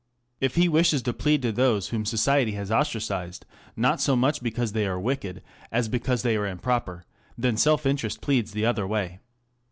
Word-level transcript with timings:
If 0.39 0.55
he 0.55 0.67
wishes 0.67 1.03
to 1.03 1.13
plead 1.13 1.43
for 1.43 1.51
those 1.51 1.89
whom 1.89 2.05
society 2.07 2.53
has 2.53 2.71
ostracized 2.71 3.45
not 3.75 4.01
so 4.01 4.15
much 4.15 4.41
because 4.41 4.71
they 4.71 4.87
are 4.87 4.99
wicked 4.99 5.43
as 5.71 5.89
because 5.89 6.23
they 6.23 6.35
are 6.37 6.47
improper, 6.47 7.03
then 7.37 7.55
self 7.55 7.85
interest 7.85 8.19
pleads 8.19 8.51
the 8.53 8.65
other 8.65 8.87
way. 8.87 9.19